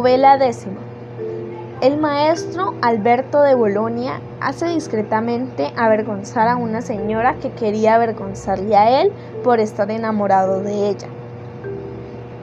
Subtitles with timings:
[0.00, 0.80] Novela décima.
[1.82, 9.02] El maestro Alberto de Bolonia hace discretamente avergonzar a una señora que quería avergonzarle a
[9.02, 9.12] él
[9.44, 11.08] por estar enamorado de ella.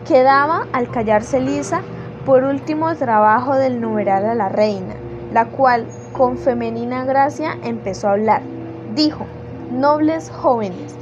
[0.08, 1.82] Quedaba, al callarse Lisa,
[2.28, 4.94] por último trabajo del numeral a la reina,
[5.34, 8.44] la cual, con femenina gracia, empezó a hablar.
[8.94, 9.26] Dijo,
[9.72, 10.96] nobles jóvenes,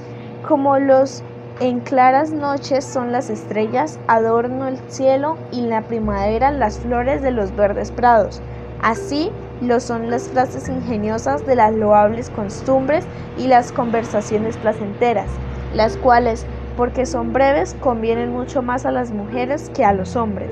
[0.47, 1.21] como los
[1.61, 7.31] en claras noches son las estrellas, adorno el cielo y la primavera las flores de
[7.31, 8.41] los verdes prados.
[8.81, 15.29] Así lo son las frases ingeniosas de las loables costumbres y las conversaciones placenteras,
[15.73, 20.51] las cuales, porque son breves, convienen mucho más a las mujeres que a los hombres.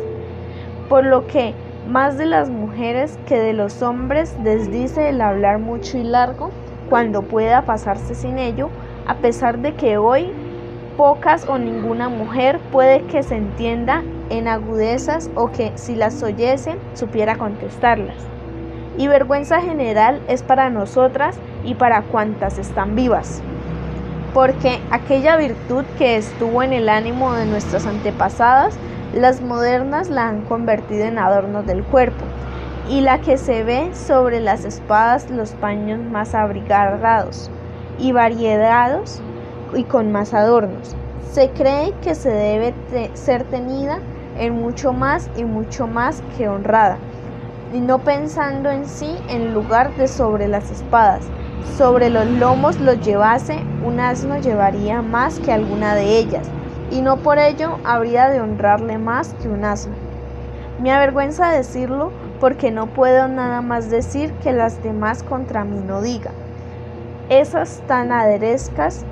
[0.87, 1.53] Por lo que
[1.85, 6.49] más de las mujeres que de los hombres desdice el hablar mucho y largo,
[6.89, 8.69] cuando pueda pasarse sin ello,
[9.05, 10.31] a pesar de que hoy
[10.97, 16.77] pocas o ninguna mujer puede que se entienda en agudezas o que si las oyese
[16.93, 18.17] supiera contestarlas.
[18.97, 23.41] Y vergüenza general es para nosotras y para cuantas están vivas,
[24.33, 28.77] porque aquella virtud que estuvo en el ánimo de nuestras antepasadas,
[29.13, 32.23] las modernas la han convertido en adornos del cuerpo,
[32.89, 37.49] y la que se ve sobre las espadas los paños más abrigados
[37.97, 39.21] y variegados
[39.75, 40.95] y con más adornos.
[41.31, 42.73] Se cree que se debe
[43.13, 43.99] ser tenida
[44.37, 46.97] en mucho más y mucho más que honrada,
[47.73, 51.21] y no pensando en sí en lugar de sobre las espadas.
[51.77, 56.47] Sobre los lomos los llevase, un asno llevaría más que alguna de ellas,
[56.91, 59.93] y no por ello habría de honrarle más que un asno.
[60.81, 66.01] Me avergüenza decirlo porque no puedo nada más decir que las demás contra mí no
[66.01, 66.33] digan.
[67.29, 69.05] Esas tan aderezcas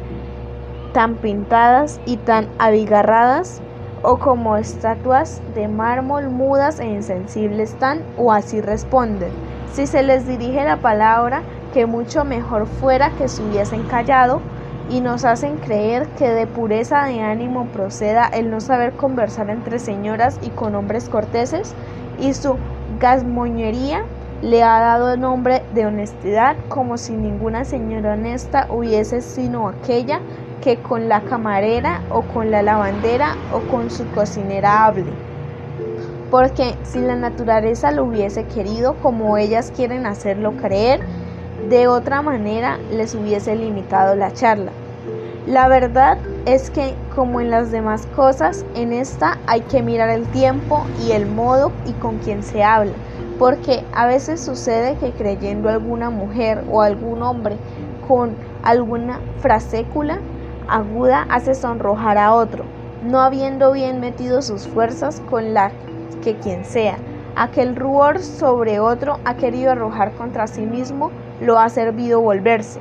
[0.93, 3.61] tan pintadas y tan abigarradas,
[4.03, 9.31] o como estatuas de mármol mudas e insensibles tan, o así responden.
[9.73, 11.43] Si se les dirige la palabra,
[11.73, 14.41] que mucho mejor fuera que se hubiesen callado,
[14.89, 19.79] y nos hacen creer que de pureza de ánimo proceda el no saber conversar entre
[19.79, 21.73] señoras y con hombres corteses,
[22.19, 22.57] y su
[22.99, 24.03] gasmoñería
[24.41, 30.19] le ha dado el nombre de honestidad, como si ninguna señora honesta hubiese sino aquella
[30.61, 35.11] que con la camarera o con la lavandera o con su cocinera hable.
[36.29, 41.01] Porque si la naturaleza lo hubiese querido como ellas quieren hacerlo creer,
[41.69, 44.71] de otra manera les hubiese limitado la charla.
[45.47, 50.27] La verdad es que, como en las demás cosas, en esta hay que mirar el
[50.27, 52.93] tiempo y el modo y con quien se habla,
[53.39, 57.57] porque a veces sucede que creyendo alguna mujer o algún hombre
[58.07, 60.19] con alguna frasécula,
[60.71, 62.63] aguda hace sonrojar a otro,
[63.03, 65.71] no habiendo bien metido sus fuerzas con la
[66.23, 66.97] que quien sea.
[67.35, 71.11] Aquel rubor sobre otro ha querido arrojar contra sí mismo,
[71.41, 72.79] lo ha servido volverse.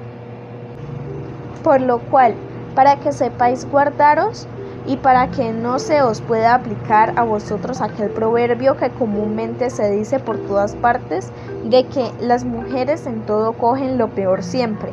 [1.65, 2.35] Por lo cual,
[2.75, 4.47] para que sepáis guardaros
[4.87, 9.91] y para que no se os pueda aplicar a vosotros aquel proverbio que comúnmente se
[9.91, 11.33] dice por todas partes,
[11.65, 14.91] de que las mujeres en todo cogen lo peor siempre.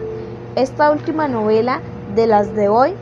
[0.55, 1.81] Esta última novela
[2.15, 2.93] de las de hoy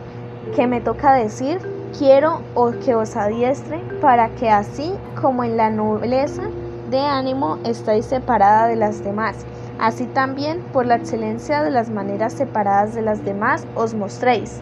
[0.55, 1.59] que me toca decir,
[1.97, 2.41] quiero
[2.83, 6.43] que os adiestre para que así como en la nobleza
[6.89, 9.45] de ánimo estáis separada de las demás,
[9.79, 14.61] así también por la excelencia de las maneras separadas de las demás os mostréis.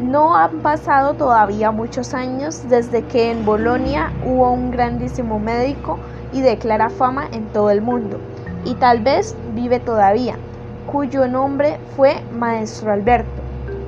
[0.00, 5.98] No han pasado todavía muchos años desde que en Bolonia hubo un grandísimo médico
[6.32, 8.18] y de clara fama en todo el mundo,
[8.64, 10.36] y tal vez vive todavía,
[10.86, 13.42] cuyo nombre fue Maestro Alberto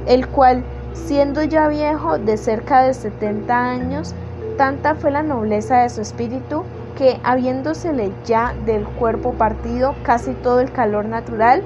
[0.06, 4.14] el cual, siendo ya viejo de cerca de 70 años,
[4.56, 6.64] tanta fue la nobleza de su espíritu
[6.96, 11.62] que, habiéndosele ya del cuerpo partido casi todo el calor natural,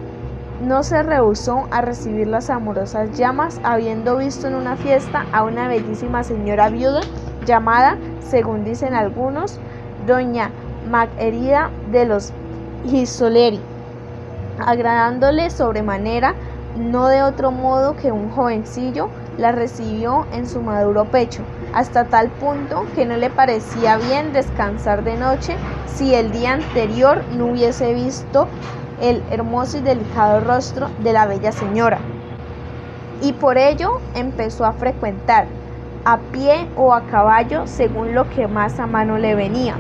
[0.65, 5.69] no se rehusó a recibir las amorosas llamas, habiendo visto en una fiesta a una
[5.69, 7.01] bellísima señora viuda
[7.47, 9.61] llamada, según dicen algunos,
[10.07, 10.51] doña
[10.91, 12.33] Macherida de los
[12.87, 13.61] Gisoleri,
[14.59, 16.35] agradándole sobremanera
[16.77, 22.29] no de otro modo que un jovencillo la recibió en su maduro pecho, hasta tal
[22.29, 25.57] punto que no le parecía bien descansar de noche
[25.87, 28.49] si el día anterior no hubiese visto
[29.01, 31.99] el hermoso y delicado rostro de la bella señora.
[33.23, 35.47] Y por ello empezó a frecuentar,
[36.05, 39.75] a pie o a caballo, según lo que más a mano le venía,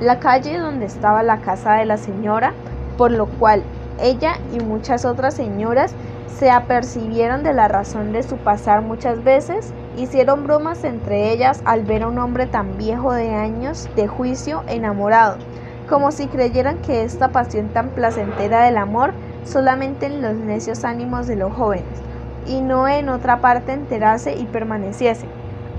[0.00, 2.52] la calle donde estaba la casa de la señora,
[2.96, 3.62] por lo cual
[4.00, 5.94] ella y muchas otras señoras
[6.26, 11.82] se apercibieron de la razón de su pasar muchas veces Hicieron bromas entre ellas al
[11.82, 15.36] ver a un hombre tan viejo de años de juicio enamorado,
[15.88, 19.12] como si creyeran que esta pasión tan placentera del amor
[19.44, 21.84] solamente en los necios ánimos de los jóvenes,
[22.46, 25.26] y no en otra parte enterase y permaneciese.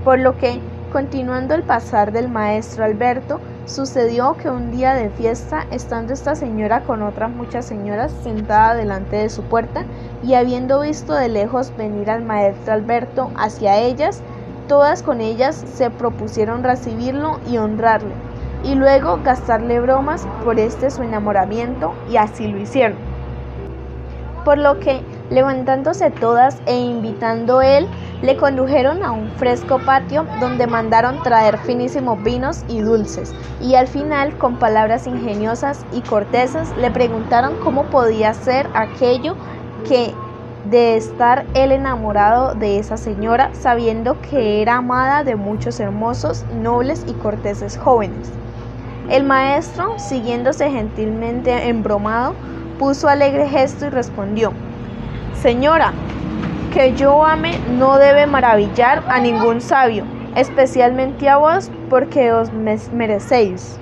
[0.04, 0.60] Por lo que,
[0.92, 6.82] continuando el pasar del maestro Alberto, sucedió que un día de fiesta, estando esta señora
[6.82, 9.84] con otras muchas señoras sentada delante de su puerta,
[10.22, 14.22] y habiendo visto de lejos venir al maestro Alberto hacia ellas,
[14.68, 18.14] todas con ellas se propusieron recibirlo y honrarle,
[18.64, 22.98] y luego gastarle bromas por este su enamoramiento, y así lo hicieron.
[24.44, 27.88] Por lo que, levantándose todas e invitando él,
[28.22, 33.88] le condujeron a un fresco patio donde mandaron traer finísimos vinos y dulces, y al
[33.88, 39.34] final, con palabras ingeniosas y cortesas, le preguntaron cómo podía ser aquello
[39.88, 40.14] que
[40.66, 47.04] de estar él enamorado de esa señora, sabiendo que era amada de muchos hermosos, nobles
[47.08, 48.30] y corteses jóvenes.
[49.10, 52.34] El maestro, siguiéndose gentilmente embromado,
[52.78, 54.52] puso alegre gesto y respondió,
[55.34, 55.92] Señora,
[56.72, 60.04] que yo ame no debe maravillar a ningún sabio,
[60.36, 63.78] especialmente a vos porque os merecéis.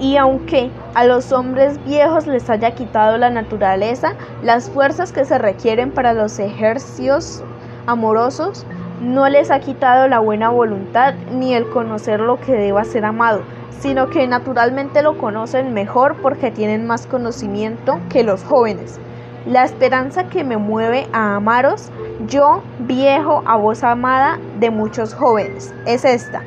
[0.00, 5.38] Y aunque a los hombres viejos les haya quitado la naturaleza, las fuerzas que se
[5.38, 7.44] requieren para los ejercicios
[7.86, 8.66] amorosos,
[9.00, 13.42] no les ha quitado la buena voluntad ni el conocer lo que deba ser amado,
[13.78, 18.98] sino que naturalmente lo conocen mejor porque tienen más conocimiento que los jóvenes.
[19.46, 21.90] La esperanza que me mueve a amaros,
[22.28, 26.42] yo, viejo, a vos amada de muchos jóvenes, es esta.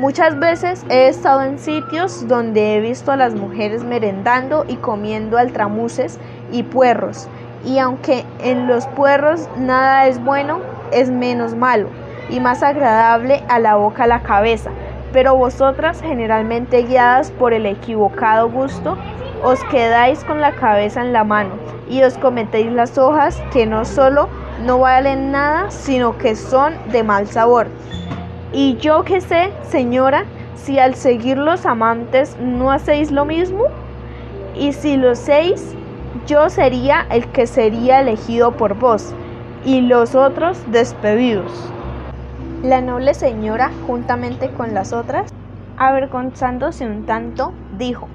[0.00, 5.38] Muchas veces he estado en sitios donde he visto a las mujeres merendando y comiendo
[5.38, 6.18] altramuces
[6.50, 7.28] y puerros,
[7.64, 10.58] y aunque en los puerros nada es bueno,
[10.90, 11.88] es menos malo
[12.30, 14.72] y más agradable a la boca a la cabeza,
[15.12, 18.96] pero vosotras, generalmente guiadas por el equivocado gusto,
[19.42, 21.54] os quedáis con la cabeza en la mano
[21.88, 24.28] y os cometéis las hojas que no solo
[24.64, 27.66] no valen nada, sino que son de mal sabor.
[28.52, 33.64] Y yo que sé, señora, si al seguir los amantes no hacéis lo mismo,
[34.54, 35.74] y si lo hacéis,
[36.26, 39.14] yo sería el que sería elegido por vos,
[39.64, 41.70] y los otros despedidos.
[42.62, 45.32] La noble señora, juntamente con las otras,
[45.78, 48.08] avergonzándose un tanto, dijo,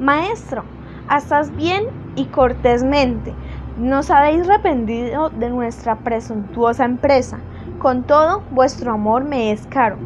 [0.00, 0.64] Maestro,
[1.06, 1.82] hastás bien
[2.14, 3.38] y cortésmente,
[3.74, 7.44] nos habéis arrepentido de nuestra presuntuosa empresa,
[7.76, 9.98] con todo vuestro amor me es caro,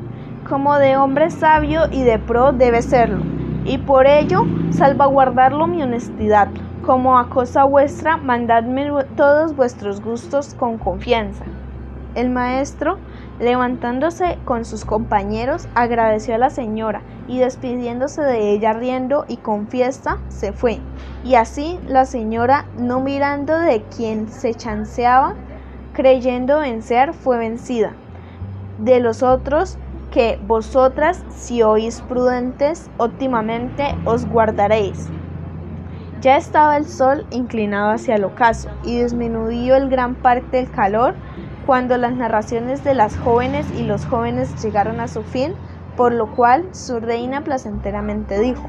[0.43, 3.29] como de hombre sabio y de pro debe serlo,
[3.63, 6.51] y por ello salvaguardarlo mi honestidad,
[6.81, 11.53] como a cosa vuestra mandadme todos vuestros gustos con confianza.
[12.15, 12.99] El maestro,
[13.41, 19.69] levantándose con sus compañeros, agradeció a la señora y despidiéndose de ella riendo y con
[19.69, 20.79] fiesta, se fue.
[21.25, 25.35] Y así la señora, no mirando de quien se chanceaba,
[25.93, 27.93] creyendo vencer, fue vencida.
[28.79, 29.79] De los otros,
[30.11, 35.09] que vosotras, si oís prudentes, óptimamente os guardaréis.
[36.21, 41.15] Ya estaba el sol inclinado hacia el ocaso y disminuyó el gran parte del calor
[41.67, 45.55] cuando las narraciones de las jóvenes y los jóvenes llegaron a su fin,
[45.97, 48.69] por lo cual su reina placenteramente dijo,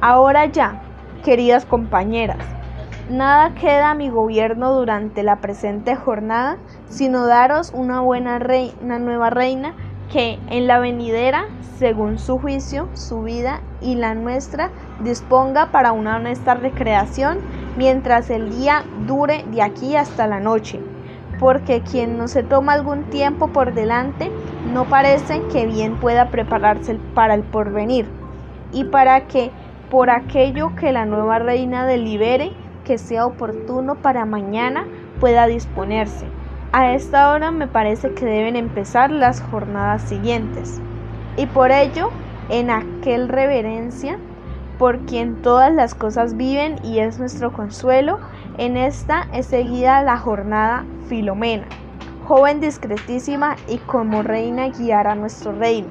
[0.00, 0.82] Ahora ya,
[1.24, 2.38] queridas compañeras,
[3.10, 6.56] nada queda a mi gobierno durante la presente jornada,
[6.88, 9.74] sino daros una buena reina, nueva reina,
[10.10, 11.46] que en la venidera,
[11.78, 14.70] según su juicio, su vida y la nuestra,
[15.00, 17.38] disponga para una honesta recreación,
[17.76, 20.80] mientras el día dure de aquí hasta la noche
[21.38, 24.30] porque quien no se toma algún tiempo por delante
[24.72, 28.06] no parece que bien pueda prepararse para el porvenir,
[28.72, 29.50] y para que
[29.90, 32.52] por aquello que la nueva reina delibere
[32.84, 34.86] que sea oportuno para mañana
[35.20, 36.26] pueda disponerse.
[36.72, 40.80] A esta hora me parece que deben empezar las jornadas siguientes.
[41.36, 42.10] Y por ello,
[42.48, 44.18] en aquel reverencia,
[44.78, 48.18] por quien todas las cosas viven y es nuestro consuelo,
[48.58, 51.66] en esta es seguida la jornada Filomena,
[52.26, 55.88] joven discretísima y como reina guiará nuestro reino.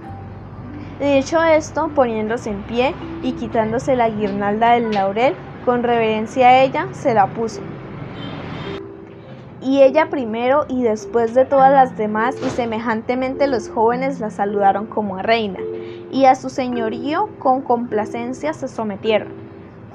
[1.00, 6.88] Dicho esto, poniéndose en pie y quitándose la guirnalda del laurel, con reverencia a ella
[6.92, 7.62] se la puso.
[9.62, 14.86] Y ella primero y después de todas las demás, y semejantemente los jóvenes la saludaron
[14.86, 15.60] como a reina,
[16.12, 19.46] y a su señorío con complacencia se sometieron.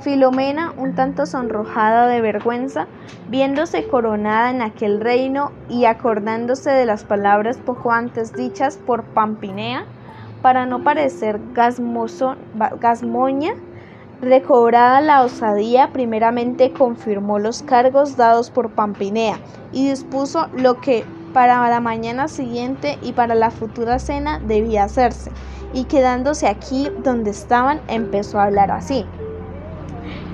[0.00, 2.86] Filomena, un tanto sonrojada de vergüenza,
[3.28, 9.84] viéndose coronada en aquel reino y acordándose de las palabras poco antes dichas por Pampinea,
[10.40, 13.52] para no parecer gasmoña,
[14.22, 19.38] recobrada la osadía, primeramente confirmó los cargos dados por Pampinea
[19.70, 25.30] y dispuso lo que para la mañana siguiente y para la futura cena debía hacerse,
[25.72, 29.06] y quedándose aquí donde estaban empezó a hablar así.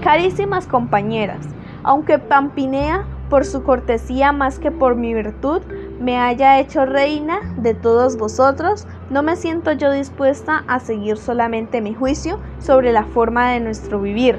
[0.03, 1.47] Carísimas compañeras,
[1.83, 5.63] aunque Pampinea, por su cortesía más que por mi virtud,
[6.01, 11.81] me haya hecho reina de todos vosotros, no me siento yo dispuesta a seguir solamente
[11.81, 14.39] mi juicio sobre la forma de nuestro vivir,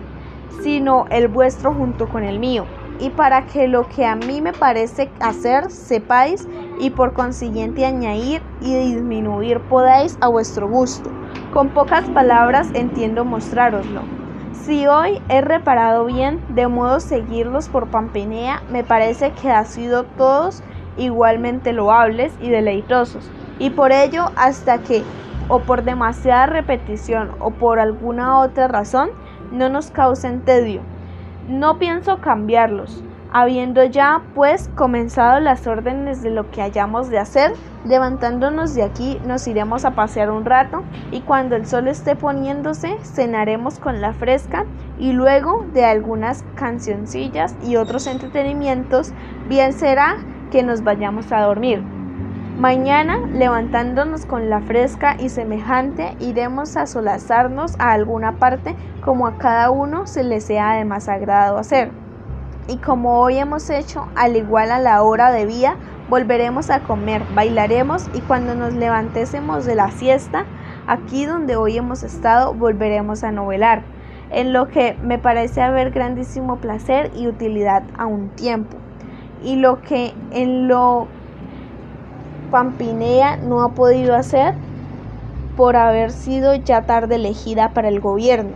[0.62, 2.66] sino el vuestro junto con el mío,
[3.00, 6.48] y para que lo que a mí me parece hacer sepáis
[6.80, 11.12] y por consiguiente añadir y disminuir podáis a vuestro gusto.
[11.54, 14.02] Con pocas palabras entiendo mostrároslo.
[14.54, 20.04] Si hoy he reparado bien de modo seguirlos por Pampinea, me parece que ha sido
[20.04, 20.62] todos
[20.98, 25.04] igualmente loables y deleitosos, y por ello hasta que,
[25.48, 29.10] o por demasiada repetición o por alguna otra razón,
[29.52, 30.82] no nos causen tedio.
[31.48, 37.52] No pienso cambiarlos, Habiendo ya, pues, comenzado las órdenes de lo que hayamos de hacer,
[37.86, 42.98] levantándonos de aquí nos iremos a pasear un rato y cuando el sol esté poniéndose
[43.04, 44.66] cenaremos con la fresca
[44.98, 49.12] y luego de algunas cancioncillas y otros entretenimientos,
[49.50, 50.18] bien será
[50.52, 51.97] que nos vayamos a dormir.
[52.58, 59.38] Mañana, levantándonos con la fresca y semejante, iremos a solazarnos a alguna parte como a
[59.38, 61.92] cada uno se le sea de más agrado hacer.
[62.68, 65.76] Y como hoy hemos hecho, al igual a la hora de vía,
[66.10, 70.46] volveremos a comer, bailaremos y cuando nos levantésemos de la siesta,
[70.88, 73.84] aquí donde hoy hemos estado, volveremos a novelar,
[74.32, 78.78] en lo que me parece haber grandísimo placer y utilidad a un tiempo,
[79.44, 81.08] y lo que en lo
[82.52, 84.56] Pampinea no ha podido hacer
[85.56, 88.52] por haber sido ya tarde elegida para el gobierno.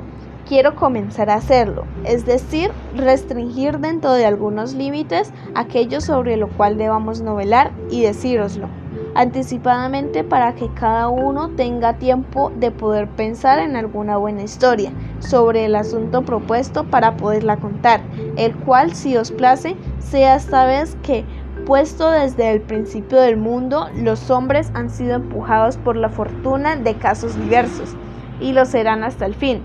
[0.48, 6.78] Quiero comenzar a hacerlo, es decir, restringir dentro de algunos límites aquello sobre lo cual
[6.78, 8.68] debamos novelar y decíroslo
[9.16, 15.66] anticipadamente para que cada uno tenga tiempo de poder pensar en alguna buena historia sobre
[15.66, 18.02] el asunto propuesto para poderla contar,
[18.38, 21.26] el cual, si os place, sea esta vez que,
[21.65, 26.96] puesto desde el principio del mundo, los hombres han sido empujados por la fortuna de
[26.96, 27.96] casos diversos,
[28.39, 29.62] y lo serán hasta el fin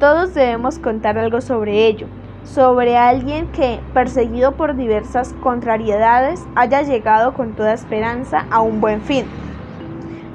[0.00, 2.06] todos debemos contar algo sobre ello,
[2.42, 9.02] sobre alguien que, perseguido por diversas contrariedades, haya llegado con toda esperanza a un buen
[9.02, 9.26] fin.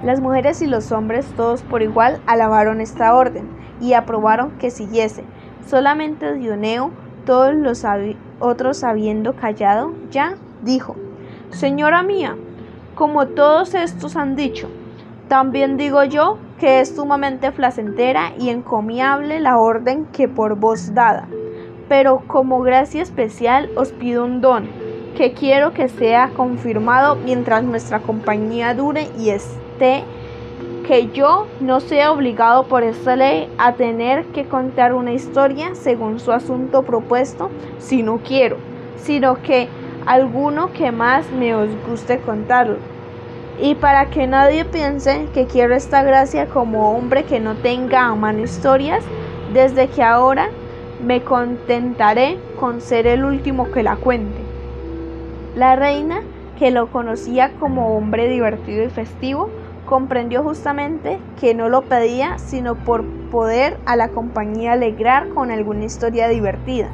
[0.04, 3.50] Las mujeres y los hombres, todos por igual, alabaron esta orden
[3.82, 5.24] y aprobaron que siguiese.
[5.66, 6.92] Solamente Dioneo,
[7.26, 7.84] todos los
[8.40, 10.36] otros habiendo callado, ya
[10.66, 10.96] dijo,
[11.52, 12.36] Señora mía,
[12.96, 14.68] como todos estos han dicho,
[15.30, 21.28] también digo yo que es sumamente placentera y encomiable la orden que por vos dada.
[21.88, 24.68] Pero como gracia especial os pido un don,
[25.16, 30.04] que quiero que sea confirmado mientras nuestra compañía dure y esté,
[30.88, 36.20] que yo no sea obligado por esta ley a tener que contar una historia según
[36.20, 38.58] su asunto propuesto, si no quiero,
[38.98, 39.68] sino que
[40.06, 42.78] alguno que más me os guste contarlo
[43.60, 48.16] y para que nadie piense que quiero esta gracia como hombre que no tenga a
[48.16, 49.04] mano historias,
[49.54, 50.50] desde que ahora
[51.04, 54.42] me contentaré con ser el último que la cuente.
[55.56, 56.22] La reina,
[56.60, 59.50] que lo conocía como hombre divertido y festivo,
[59.86, 65.86] comprendió justamente que no lo pedía sino por poder a la compañía alegrar con alguna
[65.86, 66.90] historia divertida.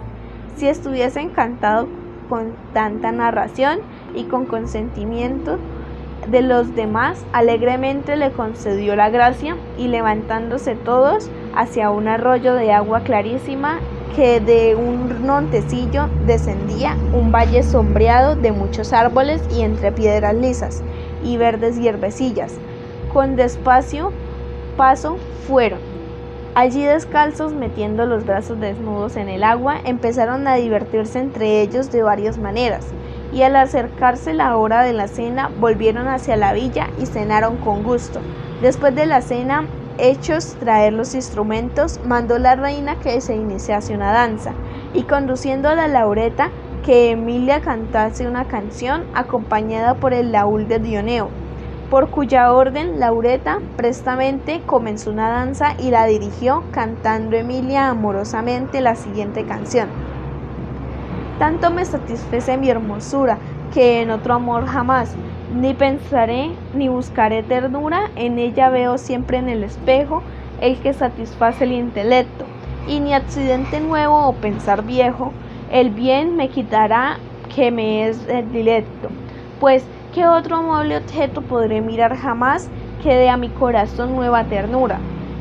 [0.57, 1.87] Si estuviese encantado
[2.31, 3.79] con tanta narración
[4.15, 5.57] y con consentimiento,
[6.29, 12.71] de los demás alegremente le concedió la gracia y levantándose todos hacia un arroyo de
[12.71, 13.79] agua clarísima
[14.15, 20.83] que de un montecillo descendía un valle sombreado de muchos árboles y entre piedras lisas
[21.25, 22.53] y verdes hierbecillas.
[23.11, 24.13] Con despacio
[24.77, 25.90] paso fueron.
[26.53, 32.03] Allí descalzos, metiendo los brazos desnudos en el agua, empezaron a divertirse entre ellos de
[32.03, 32.85] varias maneras
[33.31, 37.83] y al acercarse la hora de la cena volvieron hacia la villa y cenaron con
[37.83, 38.19] gusto.
[38.61, 39.65] Después de la cena,
[39.97, 44.51] hechos traer los instrumentos, mandó la reina que se iniciase una danza
[44.93, 46.49] y conduciendo a la laureta
[46.83, 51.29] que Emilia cantase una canción acompañada por el laúl de Dioneo.
[51.91, 58.95] Por cuya orden Laureta prestamente comenzó una danza y la dirigió cantando Emilia amorosamente la
[58.95, 59.89] siguiente canción.
[61.37, 63.39] Tanto me satisface mi hermosura
[63.73, 65.13] que en otro amor jamás,
[65.53, 70.23] ni pensaré ni buscaré ternura, en ella veo siempre en el espejo
[70.61, 72.45] el que satisface el intelecto,
[72.87, 75.33] y ni accidente nuevo o pensar viejo,
[75.69, 77.17] el bien me quitará
[77.53, 79.09] que me es dilecto,
[79.59, 79.83] pues
[80.13, 82.69] ¿qué otro amable objeto podré mirar jamás
[83.01, 84.99] que dé a mi corazón nueva ternura?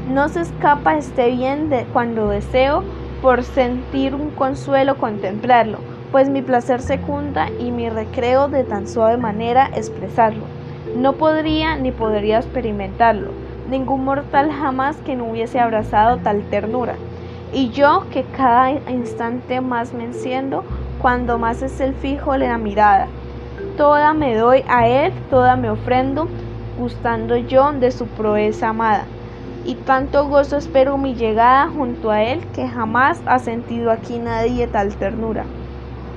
[0.08, 2.84] No se escapa este bien de cuando deseo
[3.20, 5.78] por sentir un consuelo contemplarlo,
[6.12, 10.44] pues mi placer secunda y mi recreo de tan suave manera expresarlo.
[10.96, 13.32] No podría ni podría experimentarlo,
[13.68, 16.94] ningún mortal jamás que no hubiese abrazado tal ternura.
[17.52, 20.64] Y yo que cada instante más me enciendo,
[21.02, 23.08] cuando más es el fijo la mirada.
[23.80, 26.28] Toda me doy a él, toda me ofrendo,
[26.78, 29.06] gustando yo de su proeza amada.
[29.64, 34.66] Y tanto gozo espero mi llegada junto a él que jamás ha sentido aquí nadie
[34.66, 35.46] tal ternura.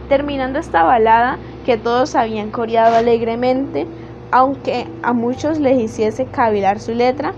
[0.09, 3.87] Terminando esta balada que todos habían coreado alegremente,
[4.33, 7.31] aunque a muchos les hiciese cavilar su letra,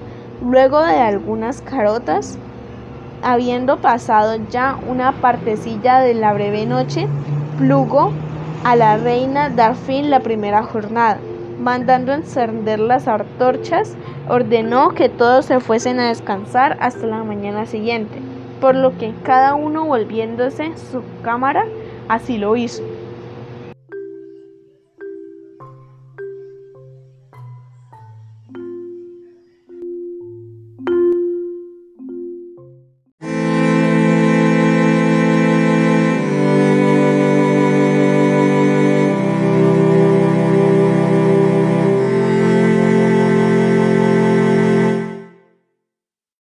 [0.44, 2.40] luego de algunas carotas,
[3.22, 7.08] habiendo pasado ya una partecilla de la breve noche,
[7.60, 8.12] plugó
[8.66, 11.20] a la reina dar fin la primera jornada.
[11.60, 13.96] Mandando encender las antorchas,
[14.28, 18.20] ordenó que todos se fuesen a descansar hasta la mañana siguiente,
[18.60, 21.68] por lo que cada uno volviéndose su cámara
[22.08, 22.82] así lo hizo.